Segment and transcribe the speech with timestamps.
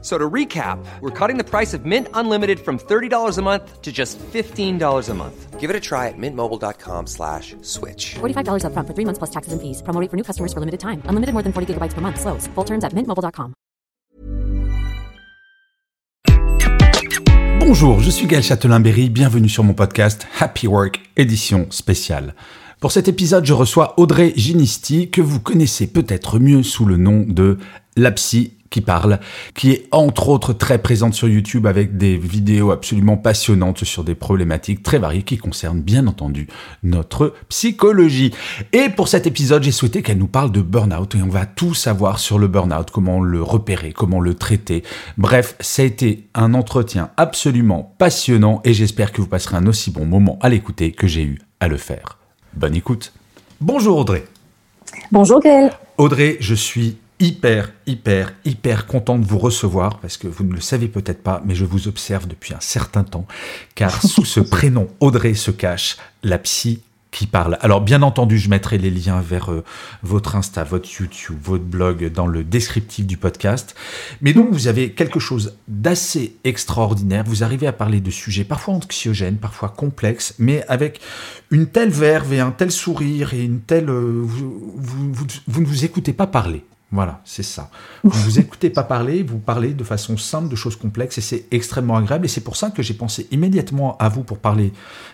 [0.00, 3.90] So to recap, we're cutting the price of Mint Unlimited from $30 a month to
[3.90, 5.58] just $15 a month.
[5.58, 8.14] Give it a try at mintmobile.com slash switch.
[8.20, 9.82] $45 upfront for three months plus taxes and fees.
[9.82, 11.02] Promo rate for new customers for limited time.
[11.08, 12.20] Unlimited more than 40 gigabytes per month.
[12.20, 12.46] Slows.
[12.54, 13.54] Full terms at mintmobile.com.
[17.60, 19.10] Bonjour, je suis Gaël Châtelain-Berry.
[19.10, 22.34] Bienvenue sur mon podcast Happy Work, édition spéciale.
[22.80, 27.24] Pour cet épisode, je reçois Audrey Ginisti, que vous connaissez peut-être mieux sous le nom
[27.26, 27.58] de
[27.96, 29.20] La Psy qui parle,
[29.54, 34.14] qui est entre autres très présente sur YouTube avec des vidéos absolument passionnantes sur des
[34.14, 36.48] problématiques très variées qui concernent bien entendu
[36.82, 38.32] notre psychologie.
[38.72, 41.74] Et pour cet épisode, j'ai souhaité qu'elle nous parle de burn-out et on va tout
[41.74, 44.82] savoir sur le burn-out, comment le repérer, comment le traiter.
[45.16, 49.90] Bref, ça a été un entretien absolument passionnant et j'espère que vous passerez un aussi
[49.90, 52.18] bon moment à l'écouter que j'ai eu à le faire.
[52.54, 53.12] Bonne écoute.
[53.60, 54.24] Bonjour Audrey.
[55.12, 55.72] Bonjour Gaël.
[55.96, 60.60] Audrey, je suis hyper, hyper, hyper content de vous recevoir parce que vous ne le
[60.60, 63.26] savez peut-être pas, mais je vous observe depuis un certain temps,
[63.74, 67.56] car sous ce prénom Audrey se cache la psy qui parle.
[67.62, 69.64] Alors bien entendu, je mettrai les liens vers euh,
[70.02, 73.74] votre Insta, votre YouTube, votre blog dans le descriptif du podcast.
[74.20, 77.24] Mais donc vous avez quelque chose d'assez extraordinaire.
[77.26, 81.00] Vous arrivez à parler de sujets parfois anxiogènes, parfois complexes, mais avec
[81.50, 83.88] une telle verve et un tel sourire et une telle...
[83.88, 86.62] euh, vous, vous- vous- vous ne vous écoutez pas parler.
[86.90, 87.70] Voilà, c'est ça.
[88.02, 91.20] Vous ne vous écoutez pas parler, vous parlez de façon simple de choses complexes et
[91.20, 92.24] c'est extrêmement agréable.
[92.24, 94.72] Et c'est pour ça que j'ai pensé immédiatement à vous pour parler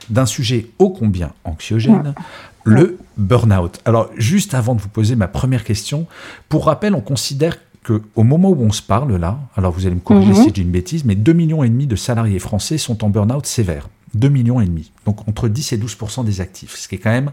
[0.09, 2.15] d'un sujet ô combien anxiogène,
[2.63, 3.81] le burn-out.
[3.85, 6.07] Alors, juste avant de vous poser ma première question,
[6.49, 9.97] pour rappel, on considère que au moment où on se parle là, alors vous allez
[9.97, 12.79] me corriger si je dis une bêtise, mais 2,5 millions et demi de salariés français
[12.79, 13.89] sont en burn-out sévère.
[14.15, 14.93] 2 millions et demi.
[15.07, 17.33] Donc entre 10 et 12% des actifs, ce qui est quand même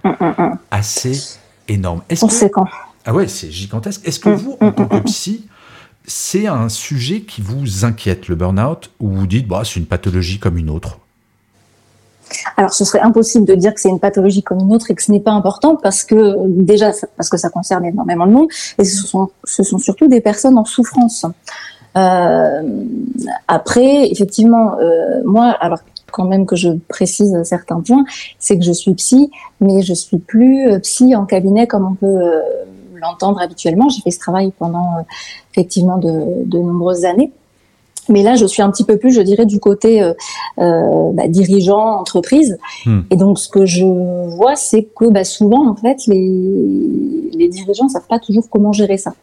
[0.71, 1.37] assez
[1.67, 2.01] énorme.
[2.09, 2.90] Est-ce que-.
[3.05, 4.01] Ah ouais, c'est gigantesque.
[4.05, 5.47] Est-ce que vous, en tant que psy,
[6.05, 10.39] c'est un sujet qui vous inquiète, le burn-out, ou vous dites, bah, c'est une pathologie
[10.39, 10.99] comme une autre?
[12.55, 15.03] Alors, ce serait impossible de dire que c'est une pathologie comme une autre et que
[15.03, 18.47] ce n'est pas important parce que déjà parce que ça concerne énormément de monde
[18.77, 21.25] et ce sont ce sont surtout des personnes en souffrance.
[21.97, 22.61] Euh,
[23.49, 25.79] après, effectivement, euh, moi, alors
[26.11, 28.03] quand même que je précise certains points,
[28.39, 31.95] c'est que je suis psy, mais je suis plus euh, psy en cabinet comme on
[31.95, 32.41] peut euh,
[33.01, 33.89] l'entendre habituellement.
[33.89, 35.01] J'ai fait ce travail pendant euh,
[35.51, 37.31] effectivement de, de nombreuses années.
[38.09, 40.13] Mais là, je suis un petit peu plus, je dirais, du côté euh,
[40.57, 42.57] euh, bah, dirigeant, entreprise.
[42.85, 43.01] Hmm.
[43.11, 47.87] Et donc, ce que je vois, c'est que bah, souvent, en fait, les, les dirigeants
[47.89, 49.13] savent pas toujours comment gérer ça.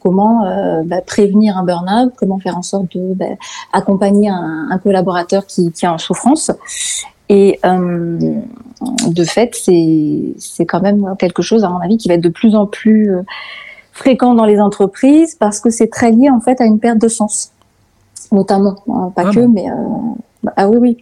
[0.00, 3.14] Comment euh, bah, prévenir un burn-out, comment faire en sorte de
[3.72, 6.52] accompagner un, un collaborateur qui, qui est en souffrance.
[7.28, 7.58] Et
[9.08, 12.28] de fait, c'est c'est quand même quelque chose, à mon avis, qui va être de
[12.28, 13.22] plus en plus euh,
[13.92, 17.08] fréquent dans les entreprises parce que c'est très lié en fait à une perte de
[17.08, 17.52] sens,
[18.32, 19.74] notamment, hein, pas Ah que, bon mais euh,
[20.42, 20.96] bah, ah oui oui.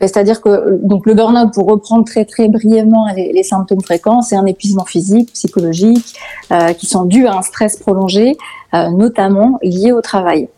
[0.00, 3.82] Mais C'est-à-dire que euh, donc le burn-out, pour reprendre très très brièvement les, les symptômes
[3.82, 6.14] fréquents, c'est un épuisement physique, psychologique,
[6.52, 8.36] euh, qui sont dus à un stress prolongé,
[8.74, 10.48] euh, notamment lié au travail.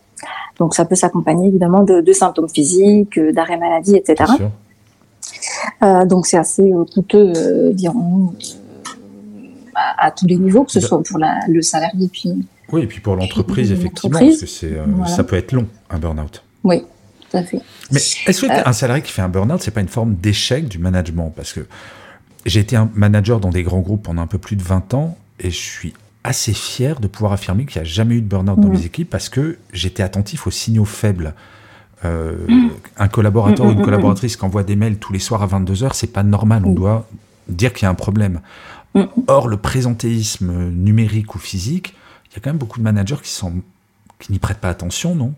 [0.59, 4.31] Donc ça peut s'accompagner évidemment de, de symptômes physiques, euh, d'arrêt maladie, etc.
[5.81, 8.33] Euh, donc c'est assez euh, coûteux, euh, dirons-nous,
[9.75, 12.31] à, à tous les niveaux, que ce soit pour la, le salarié puis
[12.71, 15.07] Oui, et puis pour l'entreprise, effectivement, parce que Voilà.
[15.07, 16.43] ça peut être long, un burn-out.
[16.63, 16.83] oui,
[17.29, 17.59] tout à fait.
[17.91, 18.49] Mais est-ce Euh.
[18.63, 21.31] qu'un salarié qui fait un burn-out, c'est pas une forme d'échec du management?
[21.35, 21.65] Parce que
[22.45, 25.17] j'ai été un manager dans des grands groupes pendant un peu plus de 20 ans
[25.39, 25.93] et je suis
[26.25, 29.09] assez fier de pouvoir affirmer qu'il n'y a jamais eu de burn-out dans mes équipes
[29.09, 31.33] parce que j'étais attentif aux signaux faibles.
[32.05, 32.35] Euh.
[32.97, 36.11] Un collaborateur ou une collaboratrice qui envoie des mails tous les soirs à 22h, c'est
[36.11, 36.63] pas normal.
[36.65, 37.07] On doit
[37.47, 38.41] dire qu'il y a un problème.
[39.27, 41.95] Or, le présentéisme numérique ou physique,
[42.29, 43.53] il y a quand même beaucoup de managers qui sont
[44.19, 45.33] qui n'y prêtent pas attention, non?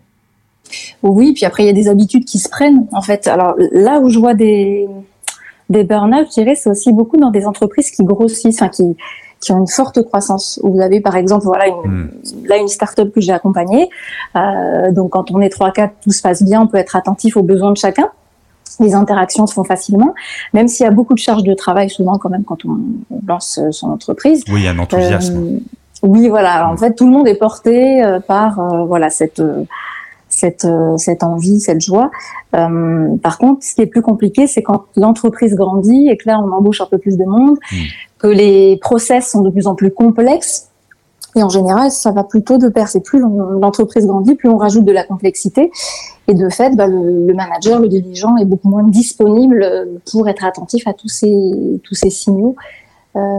[1.02, 2.86] Oui, puis après il y a des habitudes qui se prennent.
[2.92, 4.86] En fait, alors là où je vois des
[5.68, 8.96] des burn-out, je dirais, c'est aussi beaucoup dans des entreprises qui grossissent, enfin qui
[9.46, 10.60] qui ont une forte croissance.
[10.62, 12.08] Vous avez par exemple, voilà, une, Hmm.
[12.48, 13.88] là une start-up que j'ai accompagnée.
[14.34, 17.42] Euh, donc quand on est 3-4, tout se passe bien, on peut être attentif aux
[17.42, 18.08] besoins de chacun.
[18.80, 20.14] Les interactions se font facilement,
[20.52, 22.76] même s'il y a beaucoup de charges de travail souvent quand même quand on,
[23.26, 24.42] lance euh, son entreprise.
[24.48, 25.36] Oui, il y a un enthousiasme.
[25.36, 25.58] Euh,
[26.02, 26.52] oui, voilà.
[26.52, 29.42] Alors, en fait, tout le monde est porté euh, par voilà cette
[30.28, 30.66] cette
[30.98, 32.10] cette envie, cette joie.
[32.54, 36.38] Euh, par contre, ce qui est plus compliqué, c'est quand l'entreprise grandit et que là,
[36.40, 37.76] on embauche un peu plus de monde, Mm.
[38.18, 40.68] Que les process sont de plus en plus complexes
[41.34, 42.88] Et en général, ça va plutôt de pair.
[42.88, 45.70] C'est plus l'entreprise grandit, plus on rajoute de la complexité.
[46.28, 49.64] Et de fait, bah, le, manager, le dirigeant est beaucoup moins disponible
[50.10, 52.56] pour être attentif à tous ces, tous ces signaux.
[53.16, 53.38] Euh,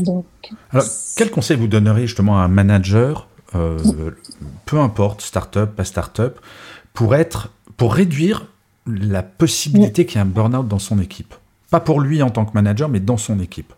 [0.00, 0.24] donc,
[0.70, 0.86] Alors,
[1.16, 3.78] quel conseil vous donneriez justement à un manager, euh,
[4.66, 6.38] peu importe, start-up, pas start-up,
[6.92, 8.46] pour, être, pour réduire
[8.86, 11.34] la possibilité qu'il y ait un burn-out dans son équipe?
[11.70, 13.72] Pas pour lui en tant que manager, mais dans son équipe.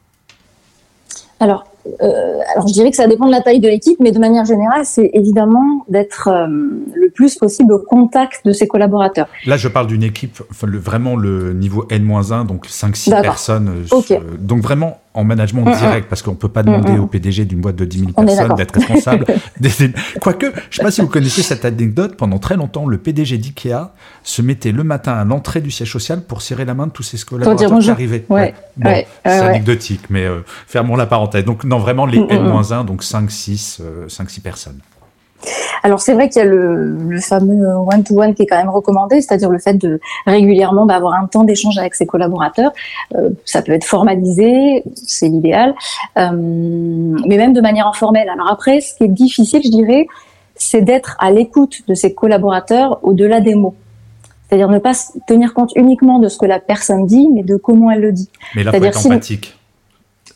[1.40, 4.18] Alors, euh, alors je dirais que ça dépend de la taille de l'équipe, mais de
[4.18, 9.28] manière générale, c'est évidemment d'être euh, le plus possible au contact de ses collaborateurs.
[9.46, 13.86] Là, je parle d'une équipe, enfin, le, vraiment le niveau N-1, donc 5-6 personnes.
[13.92, 15.78] Euh, donc vraiment en management mm, mm.
[15.78, 18.12] direct, parce qu'on ne peut pas demander mm, au PDG d'une boîte de 10 000
[18.12, 19.26] personnes d'être responsable.
[20.20, 23.38] Quoique, je ne sais pas si vous connaissez cette anecdote, pendant très longtemps, le PDG
[23.38, 26.92] d'IKEA se mettait le matin à l'entrée du siège social pour serrer la main de
[26.92, 28.24] tous ses collaborateurs qui arrivaient.
[28.28, 28.54] Ouais,
[29.24, 30.26] c'est anecdotique, mais
[30.66, 31.44] fermons la parenthèse.
[31.44, 34.80] Donc non, vraiment les N-1, donc 5-6 5-6 personnes.
[35.82, 39.50] Alors c'est vrai qu'il y a le, fameux one-to-one qui est quand même recommandé, c'est-à-dire
[39.50, 42.72] le fait de régulièrement d'avoir un temps d'échange avec ses collaborateurs.
[43.14, 45.74] Euh, ça peut être formalisé, c'est l'idéal,
[46.18, 48.28] euh, mais même de manière informelle.
[48.28, 50.06] Alors après, ce qui est difficile, je dirais,
[50.56, 53.74] c'est d'être à l'écoute de ses collaborateurs au-delà des mots.
[54.48, 54.92] C'est-à-dire ne pas
[55.26, 58.28] tenir compte uniquement de ce que la personne dit, mais de comment elle le dit.
[58.54, 59.56] Mais là, faut être empathique.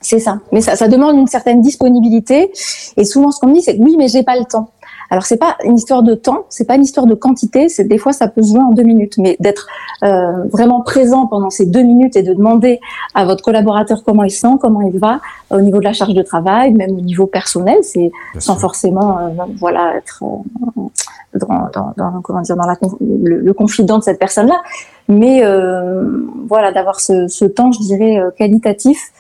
[0.01, 0.41] C'est ça.
[0.53, 2.51] Mais ça, ça demande une certaine disponibilité.
[2.97, 4.71] Et souvent, ce qu'on me dit, c'est oui, mais j'ai pas le temps.
[5.11, 7.69] Alors c'est pas une histoire de temps, c'est pas une histoire de quantité.
[7.69, 9.67] C'est des fois ça peut se jouer en deux minutes, mais d'être
[10.03, 12.81] euh, vraiment présent pendant ces deux minutes et de demander
[13.15, 15.21] à votre collaborateur comment il sent, comment il va
[15.51, 19.29] au niveau de la charge de travail, même au niveau personnel, c'est sans forcément euh,
[19.59, 24.61] voilà être euh, dans, dans, dans, comment dire dans la, le, confident de cette personne-là,
[25.09, 29.11] mais euh, voilà d'avoir ce, ce, temps, je dirais qualitatif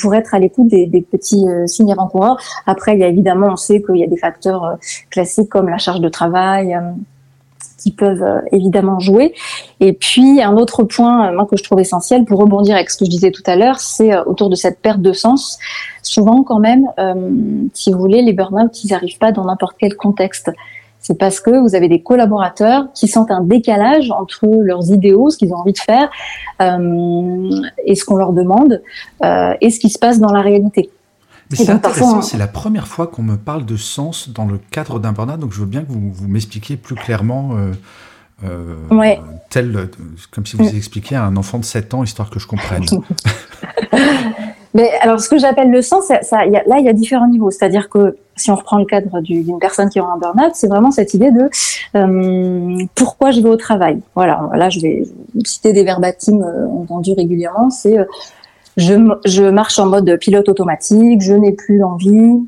[0.00, 2.38] pour être à l'écoute des, des, petits euh, signes avant-coureurs.
[2.66, 4.74] Après, il y a évidemment, on sait qu'il y a des facteurs euh,
[5.10, 6.78] classiques comme la charge de travail
[7.76, 9.34] qui peuvent évidemment jouer.
[9.78, 13.04] Et puis un autre point moi, que je trouve essentiel pour rebondir avec ce que
[13.04, 15.58] je disais tout à l'heure, c'est autour de cette perte de sens.
[16.02, 16.88] Souvent quand même,
[17.74, 20.50] si vous voulez, les burn-out, ils n'arrivent pas dans n'importe quel contexte
[21.00, 25.38] c'est parce que vous avez des collaborateurs qui sentent un décalage entre leurs idéaux, ce
[25.38, 26.10] qu'ils ont envie de faire,
[26.60, 27.50] euh,
[27.84, 28.82] et ce qu'on leur demande,
[29.24, 30.90] euh, et ce qui se passe dans la réalité.
[31.50, 34.98] Mais c'est intéressant, c'est la première fois qu'on me parle de sens dans le cadre
[34.98, 37.52] d'un burn donc je veux bien que vous, vous m'expliquiez plus clairement,
[38.44, 38.76] euh,
[39.48, 39.88] tel,
[40.30, 42.84] comme si vous expliquiez à un enfant de 7 ans, histoire que je comprenne.
[44.74, 47.28] Mais alors, ce que j'appelle le sens, ça, y a, là, il y a différents
[47.28, 47.50] niveaux.
[47.50, 50.90] C'est-à-dire que si on reprend le cadre d'une personne qui aura un burn-out, c'est vraiment
[50.90, 51.50] cette idée de
[51.96, 54.00] euh, pourquoi je vais au travail.
[54.14, 55.02] Voilà, là, je vais
[55.44, 57.70] citer des verbatims euh, entendus régulièrement.
[57.70, 58.04] C'est euh,
[58.76, 58.94] je,
[59.24, 62.46] je marche en mode pilote automatique, je n'ai plus d'envie,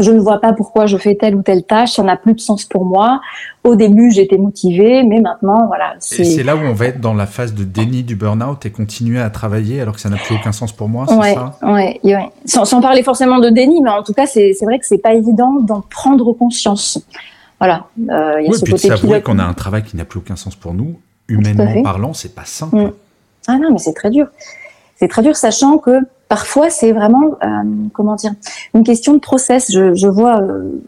[0.00, 2.40] je ne vois pas pourquoi je fais telle ou telle tâche, ça n'a plus de
[2.40, 3.20] sens pour moi.
[3.64, 5.94] Au début, j'étais motivée, mais maintenant, voilà.
[5.98, 9.20] C'est là où on va être dans la phase de déni du burn-out et continuer
[9.20, 11.58] à travailler alors que ça n'a plus aucun sens pour moi, c'est ça?
[11.62, 12.30] ouais, ouais.
[12.44, 15.14] Sans, sans, parler forcément de déni, mais en tout cas, c'est vrai que c'est pas
[15.14, 16.98] évident d'en prendre conscience.
[17.58, 17.86] Voilà.
[17.98, 20.18] Euh, y a oui, ce puis côté de qu'on a un travail qui n'a plus
[20.18, 22.76] aucun sens pour nous, humainement parlant, c'est pas simple.
[22.76, 22.92] Mm.
[23.48, 24.26] Ah non, mais c'est très dur.
[24.96, 27.62] C'est très dur, sachant que parfois c'est vraiment euh,
[27.92, 28.32] comment dire
[28.74, 29.70] une question de process.
[29.70, 30.80] Je, vois, euh,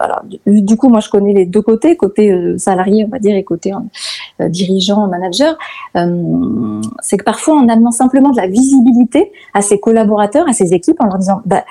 [0.46, 3.44] du, coup moi je connais les deux côtés, côté euh, salarié on va dire et
[3.44, 3.72] côté
[4.40, 5.56] euh, dirigeant, manager.
[5.94, 11.00] c'est que parfois en amenant simplement de la visibilité à ses collaborateurs, à ses équipes,
[11.00, 11.64] en leur disant bah,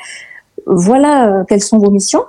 [0.66, 2.24] voilà quelles sont vos missions,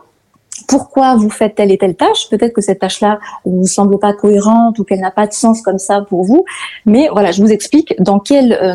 [0.66, 2.28] pourquoi vous faites telle et telle tâche.
[2.30, 5.78] Peut-être que cette tâche-là vous semble pas cohérente ou qu'elle n'a pas de sens comme
[5.78, 6.44] ça pour vous.
[6.86, 8.74] Mais voilà, je vous explique dans quelle euh,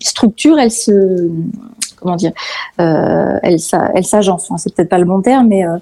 [0.00, 1.30] structure elle se
[2.00, 2.32] comment dire,
[2.80, 4.52] euh, elle, s'agence.
[4.58, 5.78] c'est peut-être pas le bon terme, mais euh,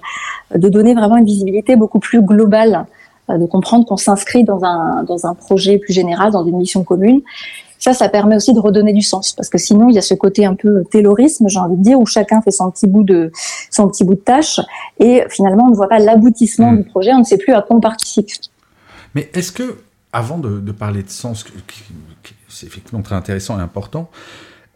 [0.55, 2.87] de donner vraiment une visibilité beaucoup plus globale,
[3.29, 7.21] de comprendre qu'on s'inscrit dans un projet plus général, dans une mission commune,
[7.79, 10.13] ça, ça permet aussi de redonner du sens, parce que sinon, il y a ce
[10.13, 13.31] côté un peu taylorisme, j'ai envie de dire, où chacun fait son petit bout de
[13.71, 14.59] son petit bout de tâche,
[14.99, 16.77] et finalement, on ne voit pas l'aboutissement hmm.
[16.77, 18.29] du projet, on ne sait plus à quoi on participe.
[19.15, 19.77] Mais est-ce que,
[20.13, 21.45] avant de, parler de sens,
[22.49, 24.09] c'est effectivement très intéressant et important,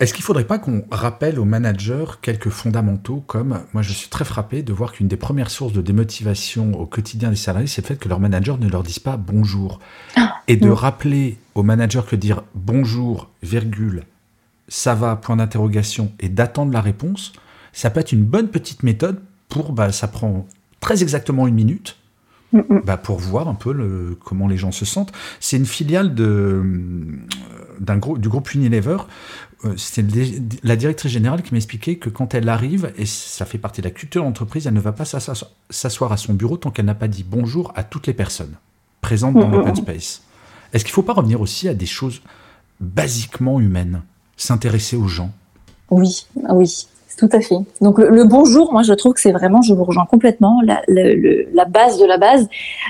[0.02, 4.10] est-ce qu'il ne faudrait pas qu'on rappelle aux managers quelques fondamentaux comme, moi je suis
[4.10, 7.84] très frappé de voir qu'une des premières sources de démotivation au quotidien des salariés, c'est
[7.84, 9.80] le fait que leurs managers ne leur disent pas bonjour.
[10.16, 14.04] Ah, et de rappeler aux managers que dire bonjour, virgule,
[14.68, 17.32] ça va, point d'interrogation, et d'attendre la réponse,
[17.72, 20.48] ça peut être une bonne petite méthode pour, bah, ça prend
[20.80, 21.98] très exactement une minute,
[22.86, 25.14] bah, pour voir un peu le, comment les gens se sentent.
[25.40, 26.64] C'est une filiale de
[27.80, 28.98] d'un gros, du groupe Unilever.
[29.66, 33.58] Euh, C'était le- la directrice générale qui m'expliquait que quand elle arrive, et ça fait
[33.60, 36.72] partie de la culture de l'entreprise, elle ne va pas s'asseoir à son bureau tant
[36.72, 38.56] qu'elle n'a pas dit bonjour à toutes les personnes
[39.02, 40.24] présentes dans l'open space.
[40.74, 42.22] Est-ce qu'il ne faut pas revenir aussi à des choses
[42.80, 44.02] basiquement humaines?
[44.38, 45.32] S'intéresser aux gens?
[45.92, 46.88] Oui, oui,
[47.22, 47.58] tout à fait.
[47.82, 51.66] Donc le, le bonjour, moi je trouve que c'est vraiment, je vous rejoins complètement, la,
[51.66, 52.50] base de la base.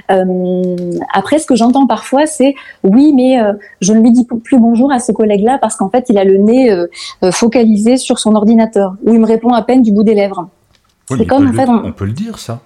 [0.09, 0.75] Euh,
[1.13, 4.89] après, ce que j'entends parfois, c'est oui, mais euh, je ne lui dis plus bonjour
[4.89, 6.87] à ce collègue-là parce qu'en fait, il a le nez euh,
[7.31, 10.47] focalisé sur son ordinateur ou il me répond à peine du bout des lèvres.
[11.09, 12.61] Oui, C'est comme, en fait, on peut le dire, ça.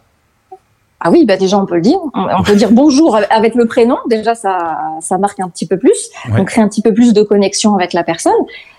[1.08, 2.00] Ah oui, bah déjà on peut le dire.
[2.16, 3.98] On, peut dire bonjour avec le prénom.
[4.10, 6.10] Déjà ça, ça marque un petit peu plus.
[6.26, 6.40] Ouais.
[6.40, 8.34] On crée un petit peu plus de connexion avec la personne.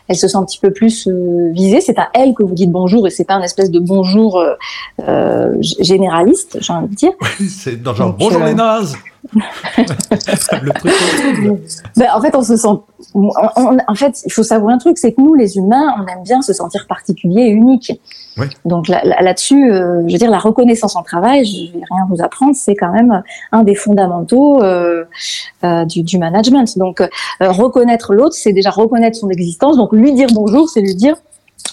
[0.08, 1.80] Elle se sent un petit peu plus euh, visée.
[1.80, 4.54] C'est à elle que vous dites bonjour et c'est pas un espèce de bonjour euh,
[5.06, 7.12] euh, généraliste, j'ai envie de dire.
[7.48, 8.96] C'est dans genre Donc, bonjour euh, les nazes
[10.62, 11.56] Le.
[11.96, 12.68] Ben, en fait, on se sent.
[13.14, 16.06] on- on- en fait, il faut savoir un truc, c'est que nous, les humains, on
[16.06, 17.92] aime bien se sentir particulier et unique.
[18.38, 18.46] Oui.
[18.64, 22.06] Donc là- là- là-dessus, euh, je veux dire, la reconnaissance en travail, je vais rien
[22.10, 25.04] vous apprendre, c'est quand même un des fondamentaux euh,
[25.64, 26.76] euh, du, du management.
[26.78, 27.02] Donc,
[27.40, 29.76] reconnaître l'autre, c'est déjà reconnaître son existence.
[29.76, 31.16] Donc, lui dire bonjour, c'est lui dire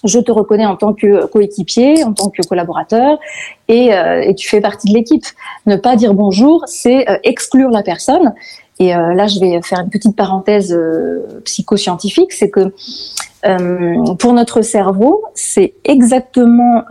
[0.04, 3.18] je te reconnais en tant que coéquipier, en tant que collaborateur,
[3.68, 5.26] et, euh, et tu fais partie de l'équipe.
[5.66, 8.34] Ne pas dire bonjour, c'est euh, exclure la personne.
[8.80, 10.78] Et euh, là, je vais faire une petite parenthèse
[11.46, 12.74] psychoscientifique, c'est que
[14.20, 16.84] pour notre cerveau, c'est exactement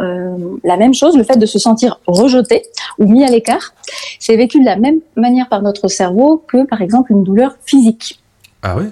[0.63, 1.17] la même chose.
[1.17, 2.63] Le fait de se sentir rejeté
[2.99, 3.75] ou mis à l'écart,
[4.21, 8.23] c'est vécu de la même manière par notre cerveau que, par exemple, une douleur physique.
[8.63, 8.85] Ah oui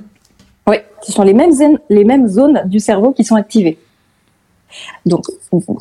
[0.66, 1.52] Oui, ce sont les mêmes,
[1.90, 3.78] les mêmes zones du cerveau qui sont activées.
[5.06, 5.24] Donc,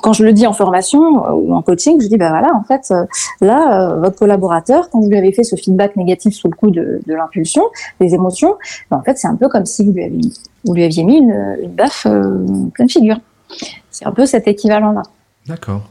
[0.01, 2.63] quand je le dis en formation euh, ou en coaching, je dis, ben voilà, en
[2.63, 3.05] fait, euh,
[3.41, 6.71] là, euh, votre collaborateur, quand vous lui avez fait ce feedback négatif sous le coup
[6.71, 7.63] de, de l'impulsion,
[7.99, 8.55] des émotions,
[8.91, 10.29] ben, en fait, c'est un peu comme si vous lui aviez,
[10.65, 13.17] vous lui aviez mis une, une baffe euh, pleine figure.
[13.91, 15.01] C'est un peu cet équivalent-là.
[15.47, 15.81] D'accord.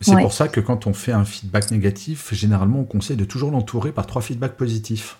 [0.00, 0.22] C'est Ouais.
[0.22, 3.90] pour ça que quand on fait un feedback négatif, généralement, on conseille de toujours l'entourer
[3.90, 5.16] par trois feedbacks positifs.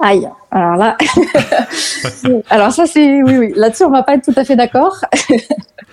[0.00, 0.26] Aïe.
[0.50, 0.96] Alors là,
[2.50, 3.52] alors ça c'est oui oui.
[3.54, 4.96] Là-dessus on va pas être tout à fait d'accord.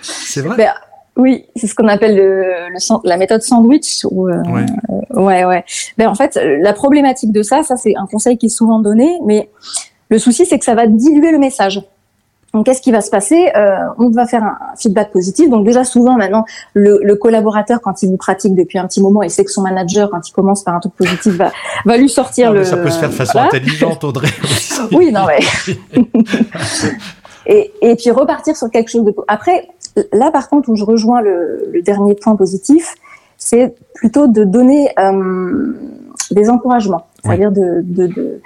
[0.00, 0.56] C'est vrai?
[0.56, 0.72] Ben,
[1.16, 4.04] oui, c'est ce qu'on appelle le, le la méthode sandwich.
[4.10, 4.66] Ou, euh, Ouais.
[5.14, 5.64] ouais, ouais.
[5.98, 9.18] Ben, en fait, la problématique de ça, ça c'est un conseil qui est souvent donné,
[9.26, 9.50] mais
[10.08, 11.82] le souci c'est que ça va diluer le message.
[12.52, 13.48] Donc, qu'est-ce qui va se passer?
[13.56, 15.48] Euh, On va faire un feedback positif.
[15.48, 19.22] Donc, déjà, souvent, maintenant, le, le collaborateur, quand il vous pratique depuis un petit moment,
[19.22, 21.52] il sait que son manager, quand il commence par un truc positif, va,
[21.84, 22.64] va lui sortir Non, mais le.
[22.64, 23.46] Ça peut se faire de façon voilà.
[23.54, 24.26] intelligente, Audrey.
[24.42, 24.80] aussi.
[24.90, 26.02] Oui, non, mais.
[27.46, 29.14] et, et puis repartir sur quelque chose de.
[29.28, 29.68] Après,
[30.12, 32.94] là, par contre, où je rejoins le, le dernier point positif,
[33.38, 35.72] c'est plutôt de donner euh,
[36.30, 37.06] des encouragements.
[37.24, 38.40] C'est-à-dire de, de, de,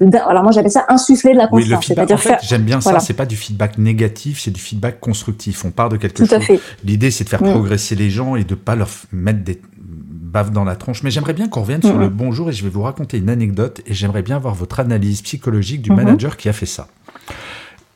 [0.00, 1.84] de- Alors, moi, j'appelle ça insuffler de la confiance.
[1.84, 2.08] feedback.
[2.08, 2.38] C'est-à-dire En fait, faire.
[2.42, 3.00] j'aime bien voilà.
[3.00, 3.06] ça.
[3.06, 5.64] C'est pas du feedback négatif, c'est du feedback constructif.
[5.64, 6.34] On part de quelque Tout chose.
[6.34, 6.60] à fait.
[6.84, 7.50] L'idée, c'est de faire Mm.
[7.50, 11.02] progresser les gens et de pas leur mettre des baves dans la tronche.
[11.02, 12.00] Mais j'aimerais bien qu'on revienne sur Mhm.
[12.02, 15.22] le bonjour et je vais vous raconter une anecdote et j'aimerais bien avoir votre analyse
[15.22, 15.96] psychologique du Mhm.
[15.96, 16.88] manager qui a fait ça.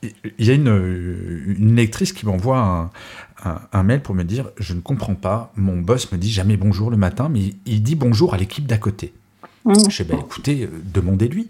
[0.02, 2.90] Il y a une, une lectrice qui m'envoie un,
[3.48, 6.56] un- un mail pour me dire Je ne comprends pas, mon boss me dit jamais
[6.56, 9.12] bonjour le matin, mais il dit bonjour à l'équipe d'à côté.
[9.64, 9.90] Mhm.
[9.90, 11.48] Je sais, ben, écoutez, euh, demandez-lui.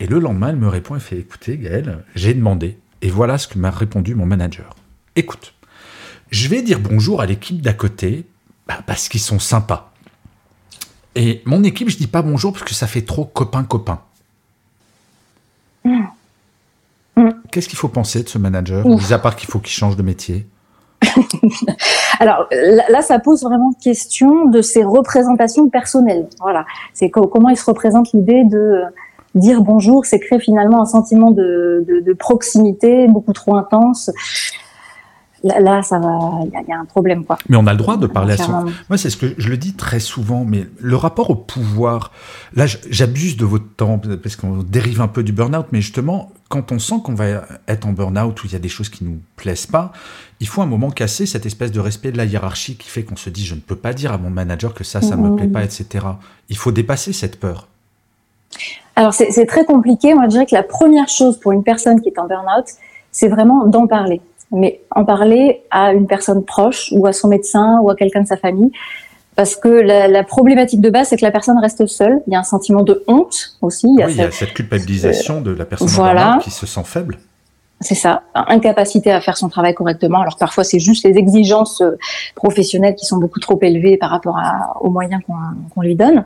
[0.00, 3.46] Et le lendemain, elle me répond, elle fait, écoutez, Gaël, j'ai demandé, et voilà ce
[3.48, 4.74] que m'a répondu mon manager.
[5.16, 5.54] Écoute,
[6.30, 8.26] je vais dire bonjour à l'équipe d'à côté,
[8.66, 9.92] bah, parce qu'ils sont sympas.
[11.14, 14.00] Et mon équipe, je dis pas bonjour parce que ça fait trop copain-copain.
[15.84, 17.28] Mm.
[17.52, 19.00] Qu'est-ce qu'il faut penser de ce manager, Ouf.
[19.00, 20.46] mis à part qu'il faut qu'il change de métier?
[22.20, 22.46] Alors
[22.88, 26.28] là, ça pose vraiment question de ses représentations personnelles.
[26.40, 28.82] Voilà, c'est co- comment il se représente l'idée de
[29.34, 34.10] dire bonjour, c'est créer finalement un sentiment de, de, de proximité beaucoup trop intense.
[35.44, 36.08] Là, là, ça va,
[36.44, 37.36] il y, a- il y a un problème quoi.
[37.48, 38.52] Mais on a le droit de parler à son.
[38.88, 42.12] Moi, c'est ce que je le dis très souvent, mais le rapport au pouvoir,
[42.54, 46.70] là, j'abuse de votre temps parce qu'on dérive un peu du burn-out, mais justement, quand
[46.70, 49.18] on sent qu'on va être en burn-out ou il y a des choses qui nous
[49.36, 49.92] plaisent pas,
[50.38, 53.16] il faut un moment casser cette espèce de respect de la hiérarchie qui fait qu'on
[53.16, 55.36] se dit je ne peux pas dire à mon manager que ça, ça me Mhm.
[55.36, 56.06] plaît pas, etc.
[56.50, 57.66] Il faut dépasser cette peur.
[58.96, 60.14] Alors c'est c'est très compliqué.
[60.14, 62.66] Moi, je dirais que la première chose pour une personne qui est en burn-out,
[63.10, 64.20] c'est vraiment d'en parler.
[64.52, 68.26] Mais en parler à une personne proche ou à son médecin ou à quelqu'un de
[68.28, 68.70] sa famille.
[69.34, 72.20] Parce que la, la problématique de base, c'est que la personne reste seule.
[72.26, 73.86] Il y a un sentiment de honte aussi.
[73.88, 76.38] Il y a Oui, il y a cette- cette culpabilisation de la personne voilà.
[76.42, 77.18] qui se sent faible.
[77.80, 80.20] C'est ça, incapacité à faire son travail correctement.
[80.20, 81.98] Alors parfois c'est juste les exigences euh,
[82.36, 85.34] professionnelles qui sont beaucoup trop élevées par rapport à- aux moyens qu'on
[85.74, 86.24] qu'on lui donne.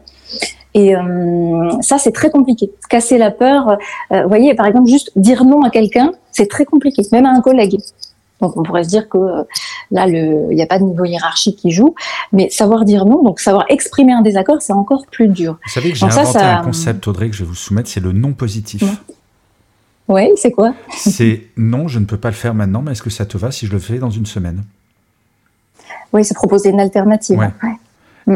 [0.75, 2.71] Et euh, ça, c'est très compliqué.
[2.91, 3.79] Casser la peur,
[4.13, 7.31] euh, vous voyez, par exemple, juste dire non à quelqu'un, c'est très compliqué, même à
[7.31, 7.79] un collègue.
[8.41, 9.43] Donc on pourrait se dire que euh,
[9.91, 11.95] là, il n'y a pas de niveau hiérarchique qui joue,
[12.33, 15.59] mais savoir dire non, donc savoir exprimer un désaccord, c'est encore plus dur.
[15.65, 18.13] Vous savez que j'ai inventé un concept, Audrey, que je vais vous soumettre, c'est le
[18.13, 18.83] non positif.
[20.09, 20.75] Oui, c'est quoi?
[20.97, 23.51] C'est non, je ne peux pas le faire maintenant, mais est-ce que ça te va
[23.51, 24.63] si je le fais dans une semaine?
[26.13, 27.39] Oui, c'est proposer une alternative.
[27.39, 27.51] Ouais.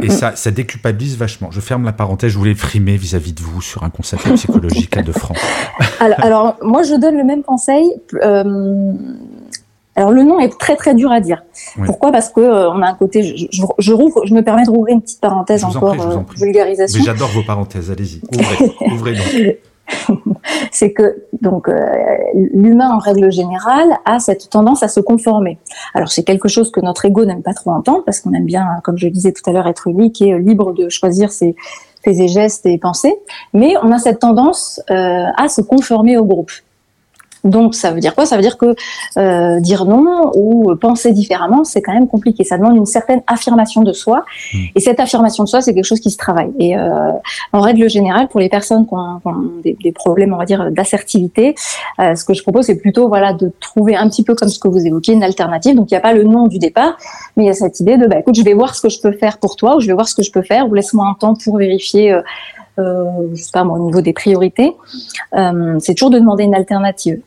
[0.02, 1.50] Et ça, ça déculpabilise vachement.
[1.50, 5.02] Je ferme la parenthèse, je voulais frimer vis-à-vis de vous sur un concept psychologique à
[5.02, 5.36] deux francs.
[6.00, 7.90] alors, alors, moi, je donne le même conseil.
[8.22, 8.92] Euh,
[10.00, 11.42] alors, le nom est très, très dur à dire.
[11.84, 12.10] Pourquoi?
[12.10, 13.22] Parce que euh, on a un côté.
[13.22, 16.16] Je, je, je, rouvre, je me permets de rouvrir une petite parenthèse encore, prie, euh,
[16.38, 16.98] vulgarisation.
[16.98, 18.22] Mais j'adore vos parenthèses, allez-y.
[18.32, 19.56] Ouvrez, ouvrez donc.
[20.72, 21.74] c'est que donc euh,
[22.54, 25.58] l'humain en règle générale a cette tendance à se conformer.
[25.92, 28.66] Alors c'est quelque chose que notre ego n'aime pas trop entendre parce qu'on aime bien,
[28.84, 31.56] comme je le disais tout à l'heure, être unique et libre de choisir ses
[32.04, 33.16] faits et gestes et pensées,
[33.52, 36.52] mais on a cette tendance euh, à se conformer au groupe.
[37.44, 38.26] Donc ça veut dire quoi?
[38.26, 38.74] Ça veut dire que
[39.16, 42.44] euh, dire non ou penser différemment, c'est quand même compliqué.
[42.44, 44.24] Ça demande une certaine affirmation de soi.
[44.52, 44.64] Hmm.
[44.74, 46.50] Et cette affirmation de soi, c'est quelque chose qui se travaille.
[46.58, 47.12] Et euh,
[47.52, 49.20] en règle générale, pour les personnes qui ont,
[49.64, 51.54] des, des, problèmes, on va dire, d'assertivité,
[51.98, 54.58] euh, ce que je propose, c'est plutôt voilà de trouver un petit peu comme ce
[54.58, 55.76] que vous évoquiez, une alternative.
[55.76, 56.96] Donc il n'y a pas le nom du départ,
[57.36, 59.00] mais il y a cette idée de bah écoute, je vais voir ce que je
[59.00, 61.06] peux faire pour toi, ou je vais voir ce que je peux faire, ou laisse-moi
[61.06, 62.12] un temps pour vérifier.
[62.12, 62.22] Euh,
[62.80, 64.72] euh, je sais pas, au niveau des priorités,
[65.34, 67.20] euh, c'est toujours de demander une alternative.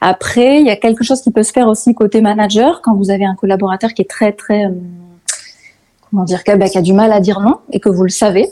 [0.00, 3.10] Après, il y a quelque chose qui peut se faire aussi côté manager quand vous
[3.10, 4.70] avez un collaborateur qui est très très euh,
[6.10, 8.48] comment dire qui a, du mal à dire non et que vous le savez,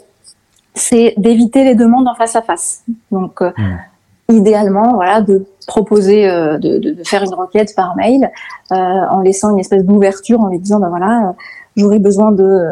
[0.74, 2.82] c'est d'éviter les demandes en face à face.
[3.10, 4.36] Donc euh, hmm.
[4.36, 8.30] idéalement, voilà, de proposer euh, de, de, de, faire une requête par mail
[8.70, 11.34] en laissant une espèce d'ouverture en lui disant ben voilà,
[11.76, 12.64] j'aurais besoin de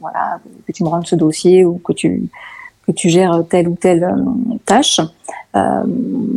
[0.00, 2.28] voilà que tu me rendes ce dossier ou que tu
[2.86, 4.16] que tu gères telle ou telle
[4.64, 5.00] tâche.
[5.56, 5.82] Euh,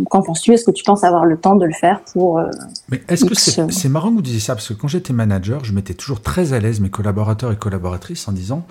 [0.10, 0.54] qu'en penses-tu?
[0.54, 2.50] Est-ce que tu penses avoir le temps de le faire pour euh,
[2.90, 5.74] Mais est-ce que c'est marrant que vous disiez ça parce que quand j'étais manager, je
[5.74, 8.66] m'étais toujours très à l'aise mes collaborateurs et collaboratrices en disant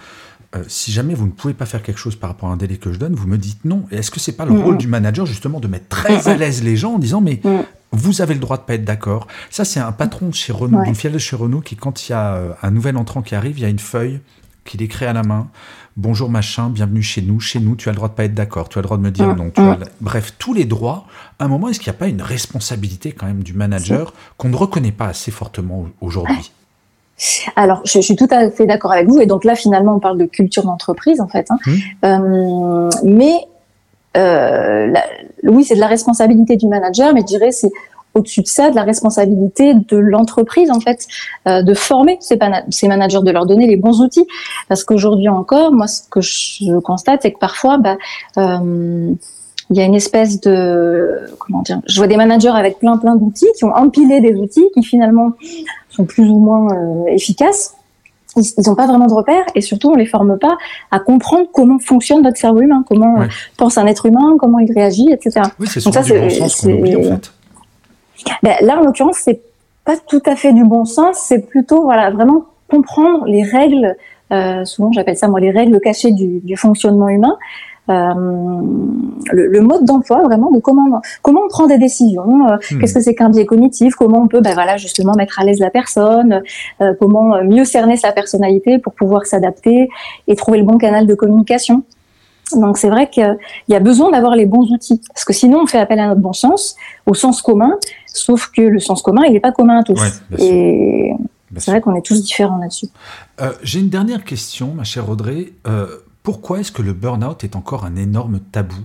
[0.57, 2.77] euh, si jamais vous ne pouvez pas faire quelque chose par rapport à un délai
[2.77, 3.85] que je donne, vous me dites non.
[3.93, 6.65] Et est-ce que c'est pas le rôle du manager justement de mettre très à l'aise
[6.65, 7.40] les gens en disant mais
[7.93, 9.29] vous avez le droit de pas être d'accord.
[9.49, 12.12] Ça c'est un patron de chez Renault, d'une filiale de chez Renault qui quand il
[12.12, 14.21] y a un nouvel entrant qui arrive, il y a une feuille
[14.64, 15.48] qu'il écrit à la main
[15.96, 18.68] bonjour machin, bienvenue chez nous, chez nous, tu as le droit de pas être d'accord,
[18.68, 19.51] tu as le droit de me dire mm, non.
[19.51, 19.77] Tu mm.
[20.01, 21.05] Bref, tous les droits.
[21.38, 24.48] À un moment, est-ce qu'il n'y a pas une responsabilité quand même du manager qu'on
[24.48, 26.53] ne reconnaît pas assez fortement aujourd'hui?
[27.57, 29.20] Alors, je, suis tout à fait d'accord avec vous.
[29.20, 31.46] Et donc là, finalement, on parle de culture d'entreprise, en fait.
[31.51, 31.59] Hein.
[31.66, 31.72] Mm.
[32.05, 33.35] Euh, mais
[34.16, 34.92] euh,
[35.44, 37.70] oui, c'est de la responsabilité du manager, mais je dirais c'est
[38.14, 41.07] au-dessus de ça, de la responsabilité de l'entreprise, en fait,
[41.46, 42.38] euh, de former ces,
[42.70, 44.27] ces, managers, de leur donner les bons outils.
[44.68, 47.96] Parce qu'aujourd'hui encore, moi, ce que je constate, c'est que parfois, bah,
[48.37, 49.12] euh,
[49.70, 53.16] il y a une espèce de comment dire je vois des managers avec plein plein
[53.16, 55.33] d'outils qui ont empilé des outils qui finalement
[55.88, 57.75] sont plus ou moins euh, efficaces.
[58.37, 60.57] Ils n'ont pas vraiment de repères et surtout on les forme pas
[60.90, 63.16] à comprendre comment fonctionne notre cerveau humain comment
[63.59, 66.72] pense un être humain comment il réagit etc oui c'est souvent du bon sens qu'on
[66.72, 67.31] oublie en fait
[68.43, 69.41] là, en l'occurrence, c'est
[69.85, 71.19] pas tout à fait du bon sens.
[71.19, 73.97] C'est plutôt, voilà, vraiment comprendre les règles.
[74.33, 77.37] Euh, souvent, j'appelle ça moi les règles cachées du, du fonctionnement humain.
[77.91, 78.13] Euh,
[79.33, 82.79] le, le, mode d'emploi vraiment de comment comment on prend des décisions euh, hmm.
[82.79, 85.59] qu'est-ce que c'est qu'un biais cognitif comment on peut ben voilà justement mettre à l'aise
[85.59, 86.45] la personne
[86.81, 89.89] euh, comment mieux cerner sa personnalité pour pouvoir s'adapter
[90.29, 91.83] et trouver le bon canal de communication
[92.55, 93.37] donc c'est vrai qu'il
[93.69, 96.21] y a besoin d'avoir les bons outils, parce que sinon on fait appel à notre
[96.21, 97.79] bon sens, au sens commun,
[98.12, 100.01] sauf que le sens commun, il n'est pas commun à tous.
[100.38, 101.12] et
[101.57, 102.87] c'est vrai qu'on est tous différents là-dessus.
[103.40, 105.53] Euh, j'ai une dernière question, ma chère Audrey.
[105.66, 108.77] Euh, pourquoi est-ce que le burn-out est encore un énorme tabou?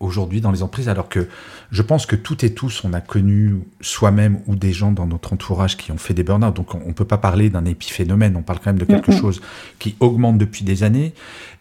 [0.00, 1.28] Aujourd'hui dans les entreprises, alors que
[1.70, 5.32] je pense que toutes et tous, on a connu soi-même ou des gens dans notre
[5.32, 6.54] entourage qui ont fait des burn-out.
[6.54, 9.40] Donc on ne peut pas parler d'un épiphénomène, on parle quand même de quelque chose
[9.78, 11.14] qui augmente depuis des années.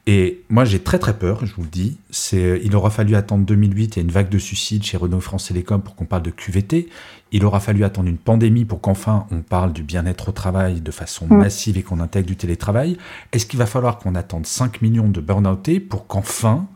[0.10, 1.98] Et moi, j'ai très très peur, je vous le dis.
[2.12, 5.82] C'est, il aura fallu attendre 2008 et une vague de suicides chez Renault France Télécom
[5.82, 6.88] pour qu'on parle de QVT.
[7.34, 10.92] Il aura fallu attendre une pandémie pour qu'enfin on parle du bien-être au travail de
[10.92, 12.98] façon massive et qu'on intègre du télétravail.
[13.34, 16.68] Est-ce qu'il va falloir qu'on attende 5 millions de burn-outés pour qu'enfin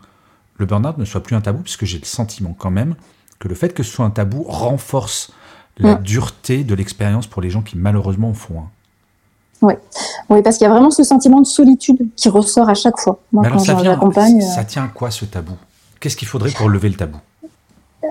[0.61, 2.95] le burn-out ne soit plus un tabou, puisque j'ai le sentiment quand même
[3.39, 5.33] que le fait que ce soit un tabou renforce
[5.77, 8.69] la dureté de l'expérience pour les gens qui malheureusement en font un.
[9.63, 9.73] Oui,
[10.29, 13.19] oui parce qu'il y a vraiment ce sentiment de solitude qui ressort à chaque fois.
[13.31, 13.59] Moi, quand.
[13.59, 15.53] Ça, euh, ça tient à quoi ce tabou?
[15.99, 17.17] Qu'est-ce qu'il faudrait pour lever le tabou?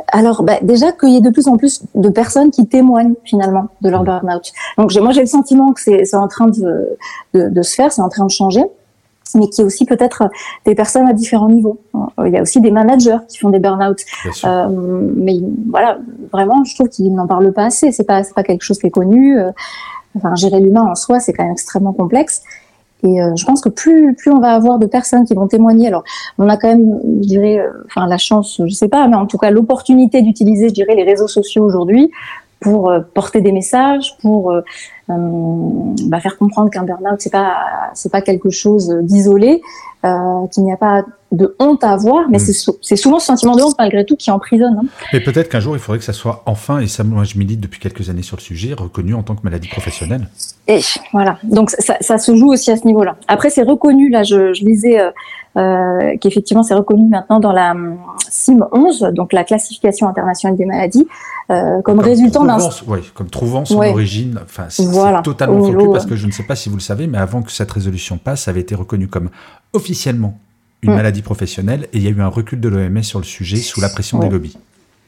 [0.09, 3.69] Alors, bah, déjà qu'il y ait de plus en plus de personnes qui témoignent finalement
[3.81, 4.53] de leur burn-out.
[4.79, 6.97] Donc, moi, j'ai le sentiment que c'est en train de,
[7.35, 8.65] de, de se faire, c'est en train de changer.
[9.35, 10.25] Mais qui est aussi peut-être
[10.65, 11.79] des personnes à différents niveaux.
[11.95, 13.99] Euh, il y a aussi des managers qui font des burn-out.
[14.45, 14.69] Euh,
[15.17, 15.39] mais
[15.69, 15.99] voilà,
[16.33, 17.93] vraiment, je trouve qu'ils n'en parlent pas assez.
[17.93, 19.39] C'est pas, pas quelque chose qui est connu.
[19.39, 19.51] Euh,
[20.17, 22.43] enfin, gérer l'humain en soi, c'est quand même extrêmement complexe.
[23.03, 25.89] Et euh, je pense que plus plus on va avoir de personnes qui vont témoigner,
[25.89, 26.05] alors
[26.39, 29.27] on a quand même, je dirais, euh, enfin la chance, je sais pas, mais en
[29.27, 32.11] tout cas l'opportunité d'utiliser, je dirais, les réseaux sociaux aujourd'hui
[32.61, 34.55] pour euh, porter des messages, pour
[36.07, 37.57] bah, faire comprendre qu'un burn-out c'est pas
[37.95, 39.63] c'est pas quelque chose d'isolé,
[40.03, 42.77] qu'il n'y a pas de honte à avoir, mais mm.
[42.83, 44.81] c'est souvent ce sentiment de honte malgré tout qui emprisonne.
[44.83, 44.87] Hein.
[45.13, 47.61] Mais peut-être qu'un jour il faudrait que ça soit enfin, et ça moi je milite
[47.61, 50.29] depuis quelques années sur le sujet, reconnu en tant que maladie professionnelle.
[50.67, 50.81] Et
[51.13, 53.17] voilà, donc ça, ça se joue aussi à ce niveau-là.
[53.29, 55.11] Après c'est reconnu, là je, je lisais euh,
[55.57, 57.75] euh, qu'effectivement c'est reconnu maintenant dans la
[58.29, 61.07] CIM 11, donc la classification internationale des maladies,
[61.51, 62.59] euh, comme, résultant d'un...
[62.87, 65.23] Oui, comme trouvant son origine, enfin c'est voilà.
[65.23, 67.53] totalement faux parce que je ne sais pas si vous le savez, mais avant que
[67.53, 69.31] cette résolution passe, ça avait été reconnu comme
[69.73, 70.39] officiellement
[70.83, 70.97] une mm.
[70.97, 73.81] maladie professionnelle et il y a eu un recul de l'OMS sur le sujet sous
[73.81, 74.57] la pression des lobbies.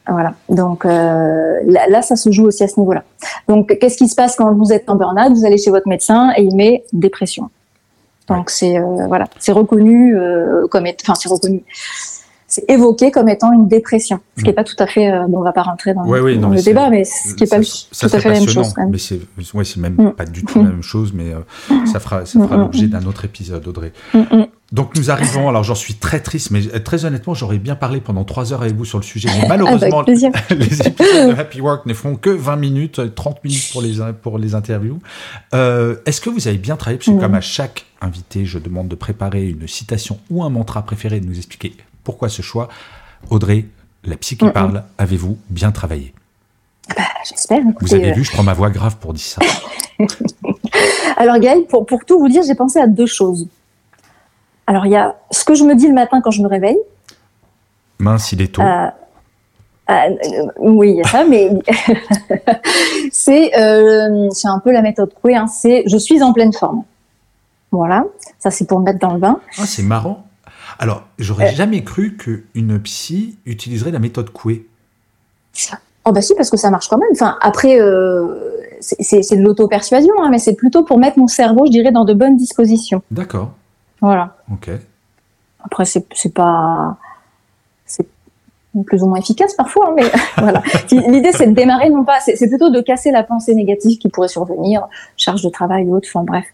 [0.07, 0.33] Voilà.
[0.49, 3.03] Donc euh, là, ça se joue aussi à ce niveau-là.
[3.47, 5.31] Donc, qu'est-ce qui se passe quand vous êtes en burn-out?
[5.33, 7.49] Vous allez chez votre médecin et il met dépression.
[8.27, 11.63] Donc c'est euh, voilà, c'est reconnu euh, comme, enfin c'est reconnu
[12.53, 14.55] c'est évoqué comme étant une dépression, ce qui n'est mm.
[14.55, 15.11] pas tout à fait.
[15.11, 18.15] Euh, bon, on va pas rentrer dans, le débat, mais ce qui n'est pas tout
[18.15, 18.73] à fait la même chose.
[18.89, 19.19] Mais c'est
[19.53, 20.11] ouais, même mm.
[20.11, 23.03] pas du tout la même chose, mais euh, ça fera, ça fera mm, l'objet d'un
[23.05, 23.91] autre épisode, Audrey.
[24.71, 28.23] Donc nous arrivons, alors j'en suis très triste, mais très honnêtement, j'aurais bien parlé pendant
[28.23, 30.01] trois heures avec vous sur le sujet, mais malheureusement,
[30.49, 34.37] les épisodes de Happy Work ne font que 20 minutes, 30 minutes pour les, pour
[34.39, 34.99] les interviews.
[35.53, 36.97] Euh, est-ce que vous avez bien travaillé?
[36.97, 40.81] Parce que comme à chaque invité, je demande de préparer une citation ou un mantra
[40.83, 42.67] préféré, de nous expliquer pourquoi ce choix?
[43.29, 43.65] Audrey,
[44.03, 46.13] la psy qui parle, avez-vous bien travaillé?
[46.95, 47.61] Bah, J'espère.
[47.79, 49.41] Vous avez euh, vu, je prends ma voix grave pour dire ça.
[51.17, 53.47] Alors Gaël, pour, pour tout vous dire, j'ai pensé à deux choses.
[54.67, 56.79] Alors il y a ce que je me dis le matin quand je me réveille.
[57.99, 58.61] Mince, il est tôt.
[58.61, 58.87] Euh,
[59.89, 61.49] euh, oui, il y a ça, mais
[63.11, 63.51] c'est
[64.31, 65.35] c'est un peu la méthode Coué.
[65.35, 66.83] Hein, c'est je suis en pleine forme.
[67.71, 68.05] Voilà,
[68.39, 69.39] ça c'est pour me mettre dans le bain.
[69.57, 70.25] Ah, c'est marrant.
[70.79, 71.55] Alors, j'aurais euh.
[71.55, 74.67] jamais cru qu'une psy utiliserait la méthode Coué.
[76.05, 77.09] Oh bah si, parce que ça marche quand même.
[77.13, 81.71] Enfin, après, euh, c'est de l'auto-persuasion, hein, mais c'est plutôt pour mettre mon cerveau, je
[81.71, 83.01] dirais, dans de bonnes dispositions.
[83.11, 83.53] D'accord.
[84.01, 84.35] Voilà.
[84.51, 84.69] Ok.
[85.63, 86.97] Après, c'est pas
[88.81, 90.03] plus ou moins efficace parfois, hein, mais
[90.37, 90.63] voilà.
[90.91, 94.27] L'idée, c'est de démarrer, non pas, c'est plutôt de casser la pensée négative qui pourrait
[94.27, 96.45] survenir, charge de travail ou autre, enfin bref.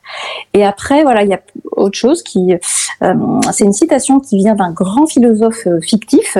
[0.53, 1.39] Et après, voilà, il y a
[1.71, 2.53] autre chose qui,
[3.01, 6.37] euh, c'est une citation qui vient d'un grand philosophe euh, fictif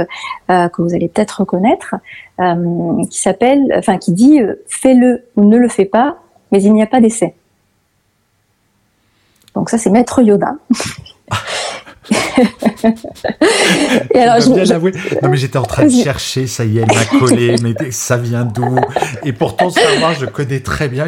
[0.50, 1.96] euh, que vous allez peut-être reconnaître,
[3.10, 6.20] qui s'appelle, enfin, qui dit, fais-le ou ne le fais pas,
[6.52, 7.36] mais il n'y a pas d'essai.
[9.56, 10.56] Donc ça, c'est Maître Yoda.
[14.14, 14.80] et alors, je, bien
[15.22, 18.18] Non, mais j'étais en train de chercher, ça y est, elle m'a collé, mais ça
[18.18, 18.80] vient d'où?
[19.24, 21.08] Et pourtant, savoir, je connais très bien.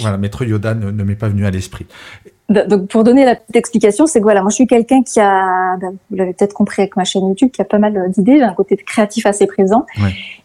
[0.00, 1.86] voilà, Maître Yoda ne, m'est pas venu à l'esprit.
[2.48, 5.76] Donc, pour donner la petite explication, c'est que voilà, moi, je suis quelqu'un qui a,
[5.78, 8.44] ben, vous l'avez peut-être compris avec ma chaîne YouTube, qui a pas mal d'idées, j'ai
[8.44, 9.84] un côté créatif assez présent.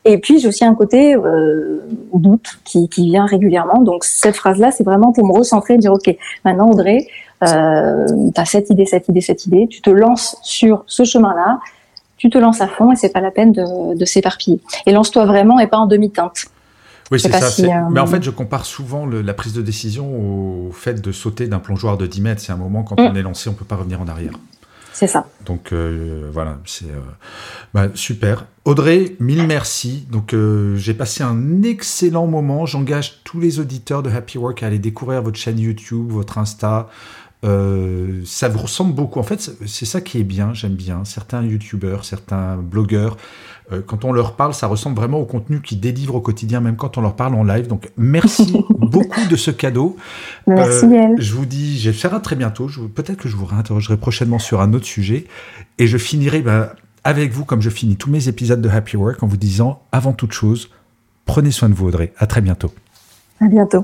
[0.03, 3.83] Et puis, j'ai aussi un côté euh, doute qui, qui vient régulièrement.
[3.83, 7.05] Donc, cette phrase-là, c'est vraiment pour me recentrer et dire, OK, maintenant, Audrey,
[7.43, 11.59] euh, tu as cette idée, cette idée, cette idée, tu te lances sur ce chemin-là,
[12.17, 14.59] tu te lances à fond et c'est pas la peine de, de s'éparpiller.
[14.87, 16.45] Et lance-toi vraiment et pas en demi-teinte.
[17.11, 17.63] Oui, c'est ça.
[17.63, 21.47] Euh, Mais en fait, je compare souvent la prise de décision au fait de sauter
[21.47, 22.41] d'un plongeoir de 10 mètres.
[22.41, 23.03] C'est un moment, quand mm.
[23.11, 24.33] on est lancé, on peut pas revenir en arrière.
[24.93, 25.25] C'est ça.
[25.45, 26.85] Donc euh, voilà, c'est
[27.73, 28.45] bah, super.
[28.65, 30.05] Audrey, mille merci.
[30.11, 30.35] Donc
[30.75, 32.65] j'ai passé un excellent moment.
[32.65, 36.89] J'engage tous les auditeurs de Happy Work à aller découvrir votre chaîne YouTube, votre Insta,
[37.43, 39.19] euh, ça vous ressemble beaucoup.
[39.19, 41.03] En fait, c'est ça qui est bien, j'aime bien.
[41.05, 43.17] Certains youtubeurs, certains blogueurs,
[43.71, 46.75] euh, quand on leur parle, ça ressemble vraiment au contenu qu'ils délivrent au quotidien, même
[46.75, 47.67] quand on leur parle en live.
[47.67, 49.97] Donc, merci beaucoup de ce cadeau.
[50.45, 52.69] Merci, euh, Je vous dis, j'espère à très bientôt.
[52.93, 55.25] Peut-être que je vous réinterrogerai prochainement sur un autre sujet.
[55.79, 59.23] Et je finirai bah, avec vous, comme je finis tous mes épisodes de Happy Work,
[59.23, 60.69] en vous disant, avant toute chose,
[61.25, 62.13] prenez soin de vous, Audrey.
[62.17, 62.71] À très bientôt.
[63.39, 63.83] À bientôt.